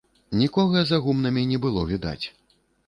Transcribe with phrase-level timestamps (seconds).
[0.41, 2.21] Нікога за гумнамі не было відаць.